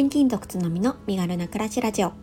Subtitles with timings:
[0.00, 2.14] 転勤族つのみの身軽な暮らしラジオ。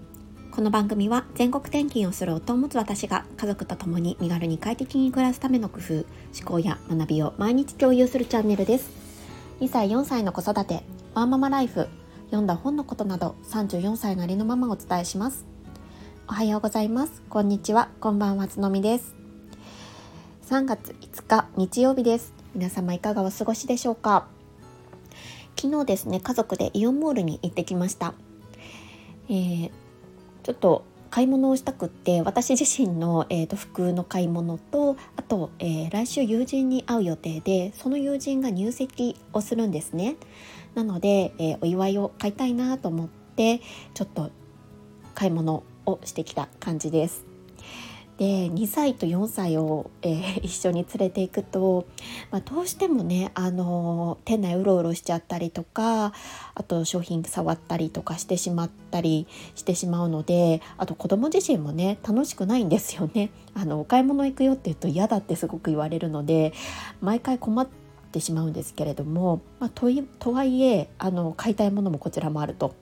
[0.50, 6.06] この番組は全国転勤をする夫を持つ私が家族と共に身軽に快適に暮らすための工夫思
[6.44, 8.90] 考や学びを毎日共有するチャンネルです。
[9.60, 10.82] 2歳4歳の子育て
[11.14, 11.88] ワンママライフ
[12.26, 15.46] 読んだ本のことなど34歳なりのママをお伝えします。
[16.28, 17.22] おはようございます。
[17.30, 17.90] こんにちは。
[18.00, 19.14] こんばんはつのみです。
[20.50, 22.34] 3月5日日曜日です。
[22.56, 24.36] 皆様いかがお過ごしでしょうか？
[25.60, 28.14] 昨日ですね家族でイオンモールに行ってきました、
[29.28, 29.72] えー、
[30.44, 40.16] ちょっと買い物をしたくって私自身の、えーと、服の買い物とあと、えー、来週友人に会う予定でその友人が入籍をするんですね。
[40.76, 43.62] なので、えー、お祝いを買いたいなと思って
[43.96, 44.30] ちょっと
[45.16, 47.26] 買い物をしてきた感じです。
[48.18, 51.86] で2歳と4歳を、えー、 一緒に連れていくと、
[52.32, 56.14] まあ、どうしてもね、あの店内うろうろしちゃったりとか
[56.56, 63.30] あと商品触ったりとかしてしまったりしてしまうのであと子供自身もね楽しくないんですよね。
[63.54, 66.54] あのお買い物行くよって言うと嫌だってすごく言われるので
[67.02, 67.68] 毎回困っ
[68.12, 69.88] てしまうんですけれども、まあ、と
[70.20, 72.74] とはいえあの買いたいものもこちらもあると。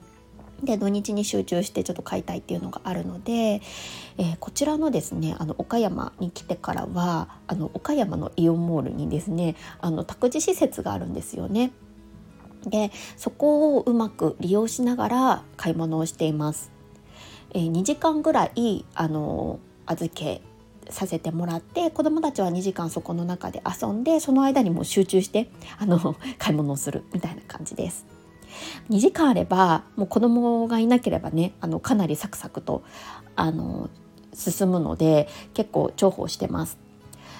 [0.62, 3.60] で土日に集中してちょっと買いたいっていうのがあるので、
[4.18, 11.72] えー、こちらのですねあの岡山に来てからはあの岡山のイオンモールにですねあの託児施設があるんですよね。
[12.66, 16.72] でそこをうまく利用しながら買い物をしています。
[17.52, 20.42] えー、2時間ぐらいあの預け
[20.88, 25.48] させてもらって子どもたちは2時間そこの中で遊んでその間にもう集中して
[25.78, 28.06] あの買い物をするみたいな感じです。
[28.90, 32.82] 2時間あればもう子供がいなければねあのかなりサクサクと
[33.34, 33.90] あの
[34.34, 36.78] 進むので結構重宝してます。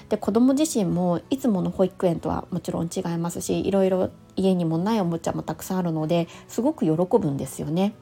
[0.09, 7.95] で子供自身もいつもの保育園とはもちろん違いますしいろいろ家にもないおもちゃもたくさんあるのですごく喜ぶんですよね。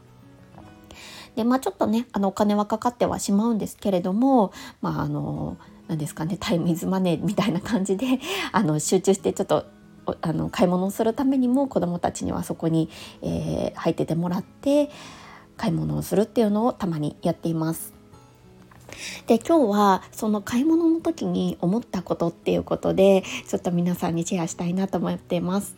[1.35, 5.57] でまあちょっとねあのお金はかかってはしまうんですけれどもまああの
[5.89, 8.07] 何ですかねタイムイズマネーみたいな感じで
[8.53, 9.67] あの集中してちょっと
[10.21, 12.89] あの買い物をするためにも子どもたちにはそこに、
[13.23, 14.91] えー、入っててもらって
[15.57, 17.93] 買い物をするっていうのをたまにやっています。
[19.27, 25.75] で今日はその買い物の時に思ったことっていうことでちょっと皆さんにシェアしたいなと思っています。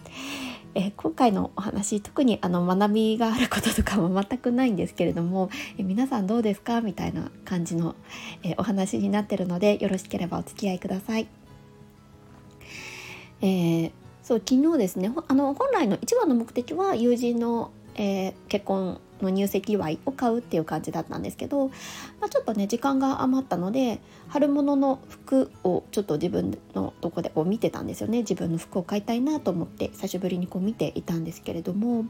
[0.74, 5.48] え今回のお話特にあの学びがあることとかも全くないんですけれども、
[5.78, 6.82] え皆さんどうですか？
[6.82, 7.94] みたいな感じの、
[8.42, 11.26] えお話になってるのでよろしければお付き合いください。
[13.40, 13.92] えー
[14.26, 21.74] そう昨日ですねあの本来の一番の目的は友人の、えー、結婚の入籍祝いを買うっていう感じだったんですけど、ま
[22.26, 32.06] あ、ちょっとね時間が余ったので春物の服をちょっと自分のとこでこう見てたんですよね自分の服を買いたいなと思って久しぶりにこう見ていたんですけれども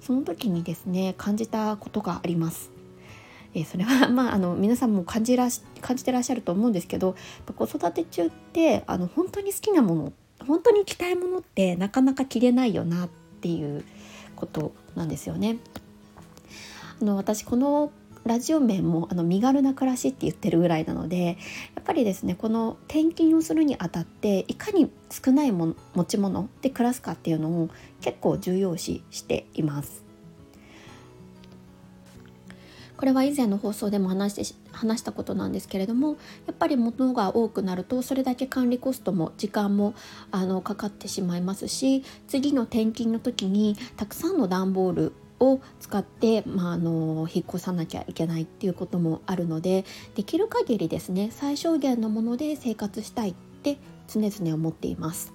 [0.00, 2.70] その時にですね感じたことがあります。
[3.52, 7.16] えー、それは まああの皆さんも感じらし感じてらっしゃると思うんですけど
[7.54, 10.12] 子育て中ってあの本当に好きなもの
[10.46, 13.08] 本当に着たいものってなかなか着れないよなっ
[13.40, 13.84] ていう
[14.36, 15.58] ことなんですよね。
[17.00, 17.92] あの私この
[18.24, 21.38] ラジオ面もあの身軽な暮らしって言ってるぐらいなので
[21.74, 27.70] やっぱりですねこの転勤をするにあたっていかに少ないも持ち物で暮らすかっていうのを
[28.02, 30.09] 結構重要視しています。
[33.00, 39.94] これは以前の放送でも話して話したことなんですけれどもやっぱり物が多くなるとそれだけ管理コストも時間も
[40.30, 53.78] あのかかってしまいますし次の転勤の時にたくさんの段ボールを使って、まあ、あの引っ越さなきゃいけないっていうこともあるのでできる限りですね最小限のもので生活したいって
[54.08, 55.32] 常々思っています。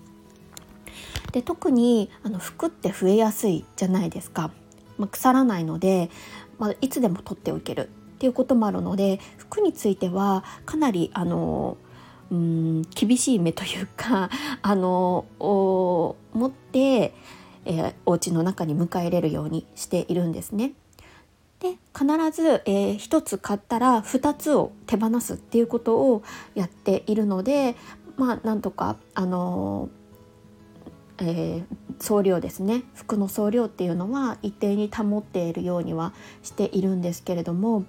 [1.32, 4.52] で特にあの服って増えやすいじゃないですか。
[4.98, 6.10] まあ、腐らないので
[6.58, 11.78] まあ、いつでも取っておけるっていうこともあるので服についてはかなりあの
[12.32, 14.30] うん厳しい目というか
[14.62, 16.16] あの持
[16.48, 17.14] って、
[17.66, 20.74] えー、お家の中に迎え入れるようにしているんですね。
[21.60, 26.22] で必ず、えー、1つ買ったら2つを手放すっていうことを
[26.54, 27.76] やっているので
[28.18, 30.05] まあなんとかあのー
[31.20, 31.66] えー、
[32.00, 36.14] 総量ですね服の総量っていうのは一定に保っているようには
[36.44, 37.86] しているんですけれども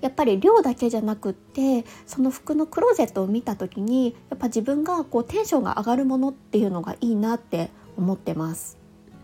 [0.00, 8.78] やっぱり量だけじゃなくってその服のクローゼットを見た時にやっぱ自分がこうテンションが上がるものっていうのがいいなって思ってます。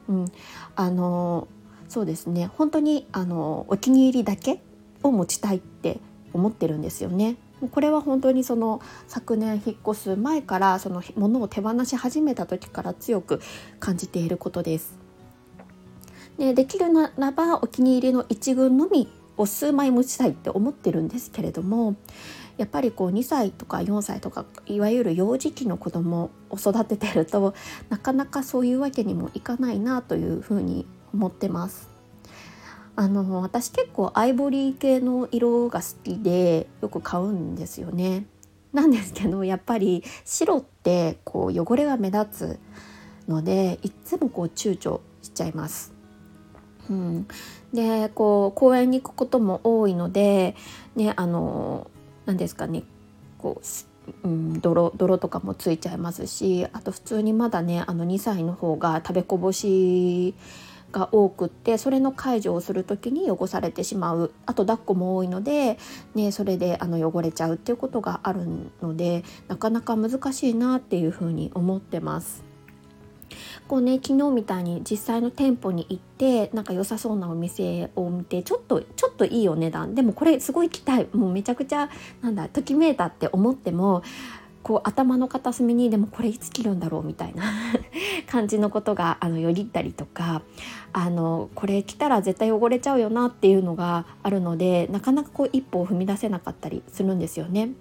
[0.08, 0.24] うん、
[0.76, 1.48] あの
[1.88, 4.60] そうですね本当にあのお気に入りだけ
[5.02, 6.00] を持ちたいって
[6.32, 7.36] 思ってるんですよね。
[7.70, 13.40] これは本当にその昨年引っ越す前からその物を手放し始めた時から強く
[13.80, 14.98] 感じていることです。
[16.38, 19.08] でできるならばお気に入りの1軍のみ
[19.38, 21.96] を数枚持ちたいって思ってるんですけれども
[22.58, 27.54] やっぱりこう2歳とか4歳とかいわゆる幼児期の子供を育ててると
[27.88, 31.95] なかなかそういうわけにもいかないなというふうに思ってます。
[32.96, 38.26] あの私結構アイボリー系の色が好きでよく買うんですよね。
[38.72, 42.58] なんですけどやっぱり白ってこう汚れが目立
[43.26, 45.92] つのでいつもこう躊躇しちゃいます。
[46.88, 47.26] うん、
[47.72, 50.54] でこう公園に行くことも多いので、
[50.94, 51.90] ね、あの
[52.24, 52.84] 何ですかね
[53.38, 53.60] こ
[54.24, 60.34] う、うん、泥泥とかもついちゃいますしあと普通にまだねあの2歳の方が食べこぼし
[60.96, 64.32] が多くってそれの介助をする時に汚されてしまう。
[64.46, 65.78] あと抱っこも多いので、
[66.14, 68.46] ね、それであの汚れちゃうっていうことがある
[68.80, 72.44] のでなかなか難しいなっていうふうに思ってます。
[73.68, 79.94] こうね昨日みたいに実際の店舗に行ってなんか良さそうなお店を見てちょっとちょっといいお値段。
[79.94, 81.90] でもこれすごい期待もうめちゃくちゃ
[82.22, 84.02] なんだときめいたって思っても
[84.66, 87.44] こう頭の片隅にでもこれいつ切るんだろうみたいな
[88.26, 90.42] 感じのことがあのよぎったりとか
[90.92, 97.74] あのこれ着たら絶対汚れちゃうよなっていうのがあるのでなかなかこう一歩を踏み出せなかったりするんですよね。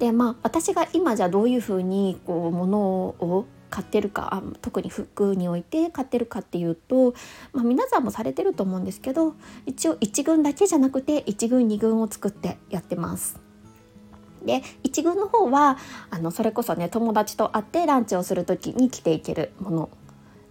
[0.00, 7.14] でまあ私が今じゃどういうふうにこう物を買ってるか特に服において買ってるかっていうと、
[7.52, 9.34] まあ、皆さんもされてると思うんですけど
[9.66, 13.47] 一応1軍だけじゃなくて1軍2軍を作ってやってます。
[14.48, 15.76] で1軍の方は
[16.10, 19.90] あのそれこそね友達と会ってランチをする時に着ていけるもの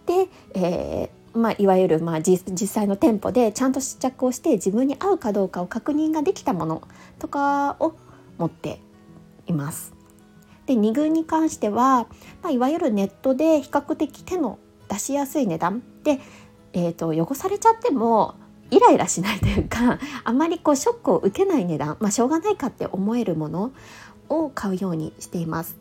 [0.06, 7.96] で、えーまあ、いわゆる、まあ、実際の店舗でちゃんと試着をして自分に合うかどうかを確認ができたものとかを
[8.38, 8.80] 持って
[9.48, 9.94] います。
[10.68, 12.08] で2軍に関しては、
[12.44, 14.60] まあ、いわゆるネットで比較的手の
[14.90, 16.20] 出しやすい値段で、
[16.74, 18.36] えーと、汚されちゃっても
[18.72, 23.72] イライラしないというかあまりこうショックを受けない値段、まあ、しょうがないかって思えるもの
[24.30, 25.78] を買うようにしています。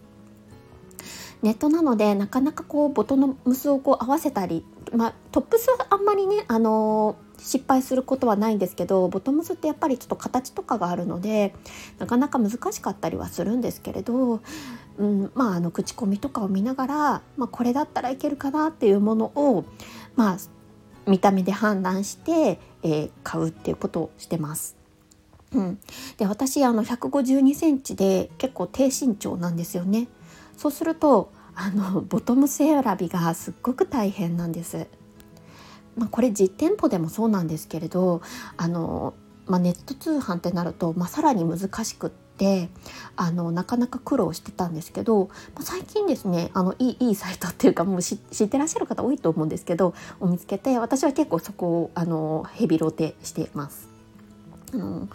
[1.43, 11.55] ネットなのでなかなかこうボトムスをこう合わせたり、まあ、トップスはあんまりね、あの失敗することはないんですけどボトムスってやっぱりちょっと形とかがあるので
[11.99, 14.41] なかなか難しかったりはするんですけれど、
[14.99, 16.97] うん、まああの口コミとかを見ながら、
[17.37, 19.65] まあ、これだったらいけるかなっていうものを、
[20.17, 20.39] まあ、
[21.07, 24.77] 見た目で判断して、えー、買うっていうことをしてます。
[25.53, 25.79] うん、
[26.19, 30.09] で私あの152センチで結構低身長なんですよね。
[30.57, 34.87] そうするとあのボトムス選びがすっごく大変なんです。
[35.97, 38.21] まあ、これ実店舗でもそうなんですけれど
[38.57, 39.15] あの、
[39.47, 42.69] まあ、ネット通販ってなると、まあ、さらに難しくって
[43.17, 53.89] あのなかなか苦労してたんですけど、まあ、最近ですねあのいいいいサイトっていうかもう知ってらっしゃる方多いと思うんですけどを見つけて私は結構そこをあのヘビロテしています。
[54.75, 55.09] あの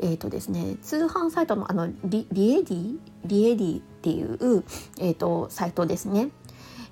[0.00, 2.98] えーとですね、通販サイトのあのリリエディ？
[3.24, 4.62] リエディっていう、
[4.98, 6.28] えーとサイトですね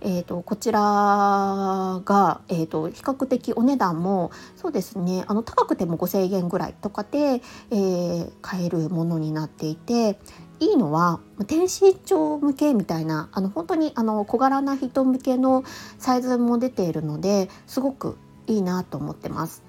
[0.01, 10.19] えーと、こちらが、えーと、比較的お値段もそうですねあの高くても5,000円ぐらいとかで、えー、買えるものになっていて
[10.61, 15.65] いいのは低身長向けみたいなあの本当にあの小柄な人向けの
[15.99, 18.17] サイズも出ているのですごく
[18.47, 19.63] いいなと思ってます。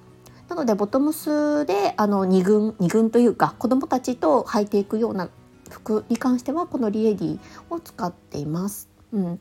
[0.47, 5.29] なのでボトムスであの2軍2軍というか子どもたちと履いていくような
[5.69, 8.89] 服に関してはこのリエディを使っています。
[9.11, 9.39] うん、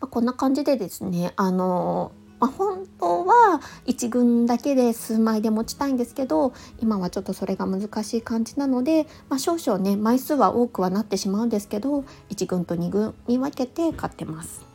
[0.00, 14.68] まあ、こんな感じでですねあのまあ、本当は1軍だけで数枚で持ちたいんですけど今はちょっとそれが難しい感じなので、まあ、少々ね枚数は多くはなってしまうんですけど1軍と2軍に分けて買ってます。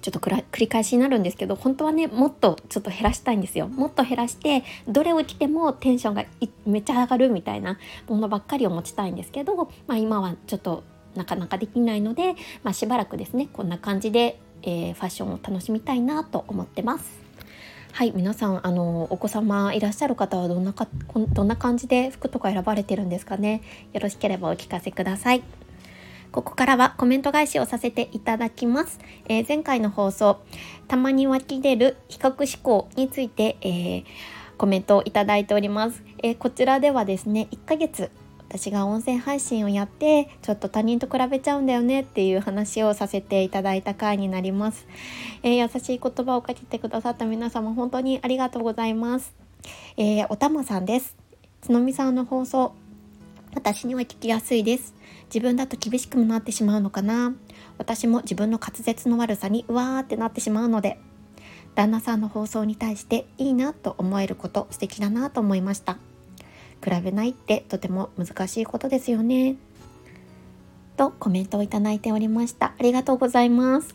[0.00, 6.24] ちょっと繰り返しになるんですけど本当はねもっとちょっと減らしたいんですよもっと減らしてどれを着てもテンションが
[6.66, 9.54] めっちゃ上がるみたいなものばっかりを持ちたいんですけど、
[9.86, 10.82] まあ、今はちょっと
[11.14, 17.22] なかなかできないので、まあ、しばらくですねこんな感じで、えー、ファッションを楽しみたいなと思ってます。
[17.92, 23.60] はい皆さんあのお子様いらっしゃる方はどんなかどんな感じで服とか選ばれてるんですかね？
[23.92, 25.42] よろしければお聞かせください。
[26.32, 28.98] ここからはコメント返しをさせていただきます。
[29.28, 30.38] えー、前回の放送、
[30.88, 34.04] たまに湧き出る比較思考について、えー、
[34.56, 36.02] コメントをいただいております。
[36.22, 38.10] えー、こちらではですね、1ヶ月
[38.52, 44.86] 私が音声配信をやってちょっと他人と比べちゃうんだよねっていう話をさせていただいた回になります、
[45.42, 49.34] えー、優しい言葉をかけてくださった皆様本当にありがとうございます、
[49.96, 51.16] えー、おたまさんです。
[51.62, 52.74] つのみさんの放送
[53.54, 54.94] 私には聞きやすいです。
[55.26, 57.34] 自分だと厳しくもなってしまうのかな。
[57.78, 60.98] 私も自分の滑舌の悪さにうわーってなってしまうので
[61.74, 65.96] 旦那さんの放送に対していいなと思えること素敵だなと思いました。
[66.82, 69.56] 比べないってとても難しいことですよね。
[70.96, 72.74] とコメントをいただいておりました。
[72.78, 73.94] ありがとうございます。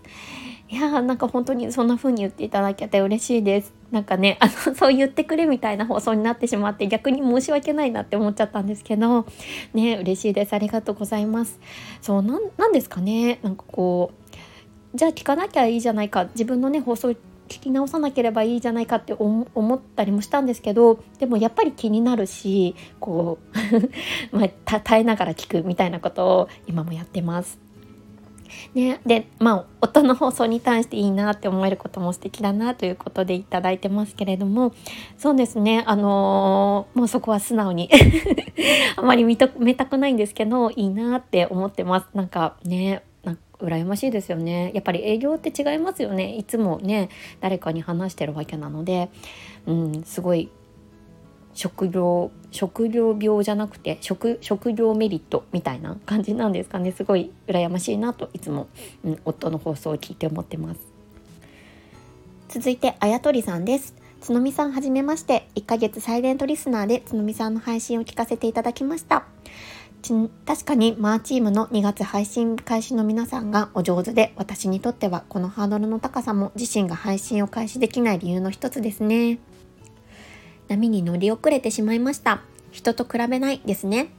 [0.70, 3.74] いやーなんか本当にそんな風に言っていただけて嬉しいです。
[3.92, 9.26] なんかねあの そう言ってくれみたいな放送になってしまって逆に申し訳ないなって思っちゃったんですけど。
[9.74, 10.54] ね嬉しいです。
[10.54, 11.60] ありがとうございます。
[12.02, 13.40] そうなんですかね。
[13.44, 16.26] なんかこうじゃあ聞かなきゃいいじゃないか。
[16.34, 17.16] 自分のね放送
[17.48, 23.58] 聞き直さなければいいじゃないかって思ったりもしたんですけどでもやっぱり気になるしこう
[24.38, 27.68] まあ、耐えながら聞くみたいなことを今もやってます。
[28.74, 34.74] ね、でまあ夫の放送に対していいなって思えることも素敵だなということでいただいてますけれども
[35.18, 37.90] そうですねあのー、もうそこは素直に
[38.96, 43.04] あまり認めたくないんですけどいいなって思ってますなんかね
[43.60, 44.72] 羨ましいですよね。
[44.74, 46.36] やっぱり営業って違いますよね。
[46.36, 47.10] いつもね
[47.42, 49.10] 誰かに話してるわけなので、
[49.66, 50.50] うん、すごい
[51.54, 56.92] 食料食料病じゃなくて食食料メリットみたいな感じなんですかね。
[56.92, 58.68] すごい羨ましいなといつも、
[59.04, 60.80] うん、夫の放送を聞いて思ってます。
[62.50, 63.96] 続いてあやとりさんです。
[64.22, 65.48] つのみさんはじめまして。
[65.56, 69.26] 1ヶ月サイレントリスナーでつのみさんの配信を聞かせていただきました。
[70.46, 79.40] 確かにマーチームの2月配信開始の皆さんがお上手で私にとってはこのハードルの高さも自身が配信を開始できない理由の一つですね。
[80.70, 82.42] 波に乗り遅れてしまいました。
[82.72, 84.10] 人と比べないですね。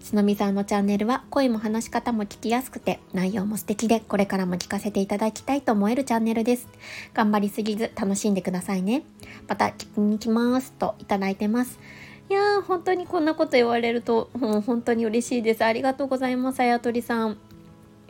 [0.00, 6.68] つのみさんのチャンネルは声も話し方も聞きやすくて内容も素敵でこれからも聞かせていただきたいと思えるチャンネルです。
[7.12, 9.02] 頑張りすぎず楽しんでくださいね。
[9.48, 11.78] また聞きに来ますといただいてます。
[12.30, 15.64] いやー本当にこんなこと言われると、もう本当に嬉しいです。
[15.64, 17.36] ありがとうございます、あやとりさん。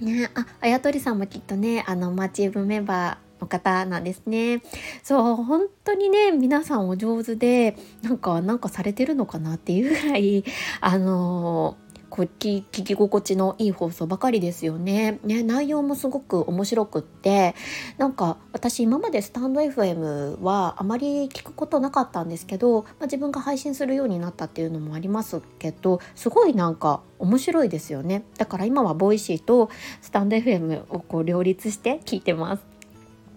[0.01, 4.63] ね、あ、あやとりさんもきっとね、あの、マーチーブメンバーの方なんですね。
[5.03, 10.45] そう、本当にね、皆さんお上手で、なんか、なんかされてるのかなっていうぐらい、
[10.81, 11.77] あの
[12.15, 15.19] こう聞き心地のいい放送ばかりですよね。
[15.25, 17.57] ね内容もすごく面白くって
[17.99, 28.23] なんか私今までスタンド FM はあまり聞くことなかったんですけど、まあ、自分が配信するようになったっていうのもありますけどすごいなんか面白いですよね。
[28.39, 29.69] だから今は Voicy と
[30.01, 32.63] スタンド FM をこう両立して聞いてます。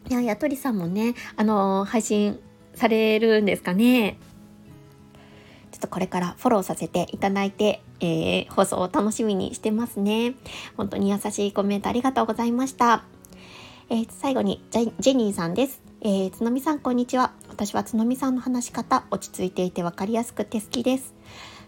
[0.08, 2.40] いや、やとりさんもね、あのー、配信
[2.76, 4.20] されるんですかね。
[5.72, 10.36] ちょっとこれからフォローさせていただいて、えー、放送を楽しみにしてますね。
[10.76, 13.04] 本当に優しいコメントありがとうございました。
[13.90, 15.82] えー、最後にジェニーさんです。
[16.02, 17.32] えー、つのみさんこんにちは。
[17.50, 21.16] 私はつのみさんの話し方、落ち着いていて分かりやすくて好きです。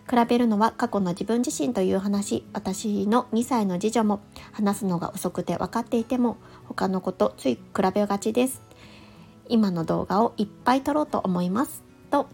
[0.10, 4.22] 比べるのは過去の自分自身という話、私の2歳の次女も
[4.52, 7.62] 話すのが遅くて分かっていても他の子とつい比
[7.94, 8.62] べがちです。
[9.48, 11.84] 今の動画をいっぱい撮ろうと思います。
[12.12, 12.28] と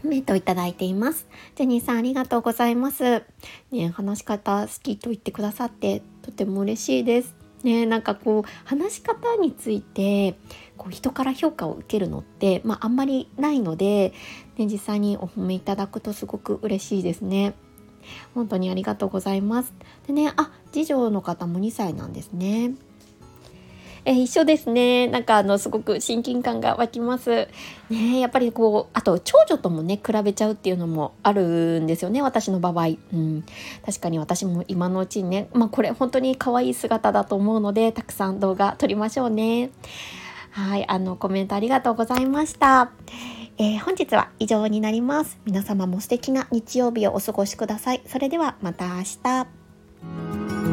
[0.00, 1.26] コメントいただいています。
[1.56, 3.24] ジェニーさんありがとうございます。
[3.72, 7.34] ね、話し方好きと言ってくださってとても嬉しいです。
[7.64, 10.38] ね、なんかこう話し方について
[10.76, 14.12] こう人から評価を受けるのって、まあ、あんまりないので、
[14.56, 17.54] ね、実際にお褒めいただくとすごく嬉しいですね。
[18.34, 19.74] 本当にありがとうございます。
[20.06, 22.74] でね、あ、次女の方も2歳なんですね。
[24.08, 25.06] えー、一緒ですね。
[25.06, 27.46] なんかあの、すごく親近感が湧きます。
[27.90, 32.96] ねやっぱりこう、あと長女ともね、比べちゃうっていうのもあるんですよね、私の場合。
[33.12, 33.44] うん。
[33.84, 39.72] 確かに私も今のうちにね、まあこれ本当に可愛い姿だと思うので、たくさん動画撮りましょうね。
[40.52, 42.90] はい、あの、コメントありがとうございました。
[43.58, 45.38] えー、本日は以上になります。
[45.44, 48.00] 皆様も素敵な日曜日をお過ごしください。
[48.06, 50.67] それではまた明日。